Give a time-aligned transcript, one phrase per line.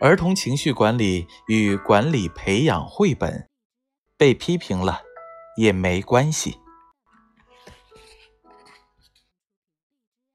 [0.00, 3.46] 儿童情绪管理与管理培养绘本，
[4.16, 5.02] 被批评了
[5.58, 6.58] 也没关系。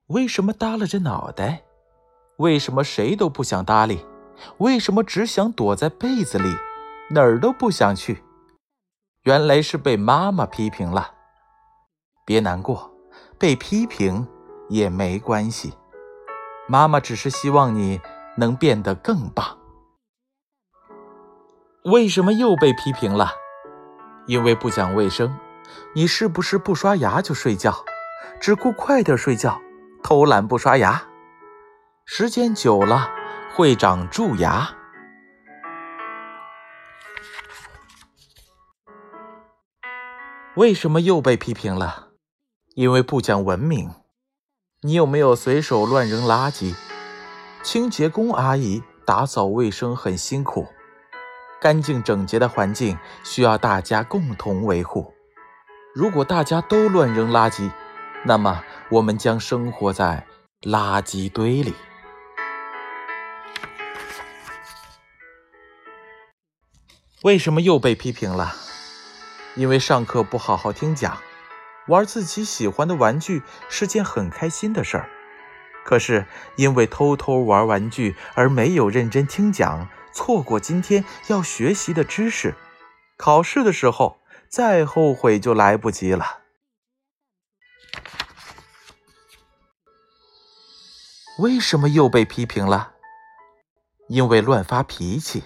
[0.06, 1.64] 为什么耷拉着脑袋？
[2.38, 4.06] 为什么谁都不想搭理？
[4.60, 6.48] 为什么只想躲在被子里，
[7.10, 8.24] 哪儿都不想去？
[9.24, 11.16] 原来是被妈妈批评了。
[12.24, 12.92] 别难过，
[13.40, 14.28] 被批评
[14.70, 15.74] 也没关系。
[16.68, 18.00] 妈妈只是希望你。
[18.38, 19.58] 能变得更棒。
[21.84, 23.32] 为什么又被批评了？
[24.28, 25.38] 因为不讲卫生。
[25.94, 27.84] 你是不是不刷牙就睡觉，
[28.40, 29.60] 只顾快点睡觉，
[30.04, 31.04] 偷懒不刷牙？
[32.06, 33.10] 时间久了
[33.54, 34.70] 会长蛀牙。
[40.56, 42.10] 为什么又被批评了？
[42.76, 43.92] 因为不讲文明。
[44.82, 46.76] 你有没有随手乱扔垃圾？
[47.66, 50.68] 清洁工阿姨打扫卫生很辛苦，
[51.60, 55.12] 干净整洁的环境需要大家共同维护。
[55.96, 57.72] 如果大家都乱扔垃圾，
[58.24, 60.28] 那么我们将生活在
[60.62, 61.74] 垃圾堆里。
[67.24, 68.54] 为什么又被批评了？
[69.56, 71.18] 因为上课不好好听讲，
[71.88, 75.10] 玩自己喜欢的玩具是件很开心的事儿。
[75.86, 82.56] 可是因为偷偷玩玩具而没有认真听讲，错过今天要学习的知识，
[83.18, 84.20] 考试的时候
[84.50, 86.40] 再后悔就来不及了。
[91.38, 92.94] 为什么又被批评了？
[94.08, 95.44] 因为乱发脾气，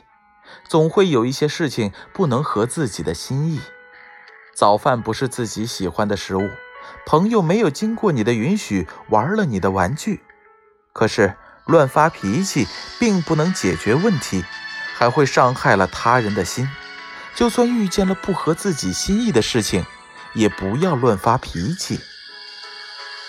[0.70, 3.60] 总会有一些事情不能合自己的心意。
[4.56, 6.50] 早饭不是自己喜欢的食物，
[7.06, 10.24] 朋友没有经过你的允许玩了你的玩具。
[10.94, 12.68] 可是乱发脾气
[13.00, 14.44] 并不能解决问题，
[14.96, 16.70] 还会伤害了他人的心。
[17.36, 19.86] 就算遇见了不合自己心意的事情，
[20.34, 22.00] 也不要乱发脾气。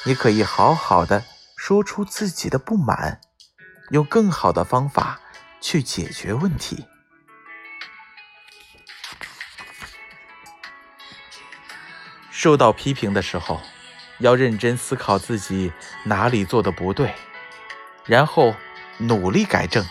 [0.04, 1.22] 你可以好好的
[1.56, 3.20] 说出自己的不满，
[3.90, 5.20] 用更好的方法
[5.60, 6.86] 去解决问题。
[12.30, 13.60] 受到批评的时候，
[14.18, 15.72] 要认真思考自己
[16.04, 17.14] 哪里做的不对。
[18.06, 18.54] 然后
[18.98, 19.86] 努力改正，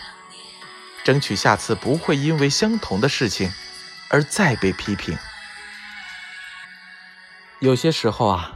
[1.04, 3.52] 争取下次不会因为相同的事情
[4.08, 5.16] 而再被批评。
[7.60, 8.52] 有些时候啊，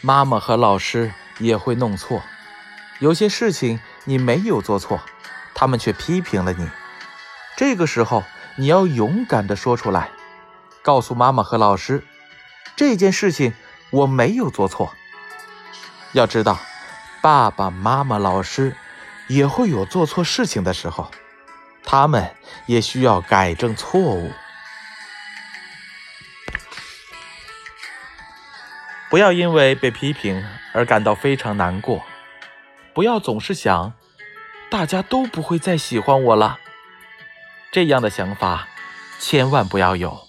[0.00, 2.22] 妈妈和老师也会弄错，
[2.98, 5.00] 有些事情你没有做错，
[5.54, 6.68] 他们却批评了你。
[7.56, 8.24] 这个时候
[8.56, 10.10] 你要勇敢地说出来，
[10.82, 12.04] 告诉妈妈和老师，
[12.76, 13.54] 这件事情
[13.90, 14.94] 我没有做错。
[16.12, 16.58] 要知道，
[17.20, 18.76] 爸爸妈妈、老师。
[19.30, 21.08] 也会有做错事情的时候，
[21.84, 22.34] 他们
[22.66, 24.32] 也需要改正错误。
[29.08, 32.02] 不要因为被批评而感到非常难过，
[32.92, 33.92] 不要总是想
[34.68, 36.58] 大家都不会再喜欢我了，
[37.70, 38.66] 这样的想法
[39.20, 40.26] 千万不要有。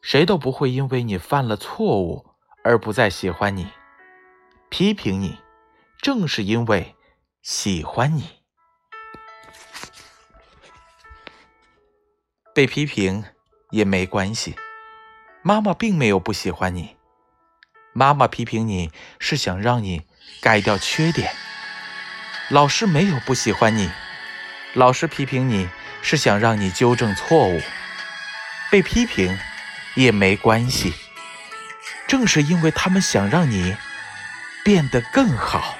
[0.00, 2.24] 谁都不会因为你犯了错误
[2.64, 3.66] 而不再喜欢你，
[4.70, 5.38] 批评你，
[6.00, 6.95] 正是因为。
[7.48, 8.40] 喜欢你，
[12.52, 13.24] 被批评
[13.70, 14.56] 也没关系。
[15.42, 16.96] 妈妈并没有不喜欢你，
[17.92, 18.90] 妈妈批评你
[19.20, 20.02] 是想让你
[20.40, 21.32] 改掉缺点。
[22.48, 23.92] 老师没有不喜欢你，
[24.74, 25.70] 老师批评你
[26.02, 27.62] 是想让你纠正错误。
[28.72, 29.38] 被批评
[29.94, 30.92] 也没关系，
[32.08, 33.76] 正是因为他们想让你
[34.64, 35.78] 变得更好。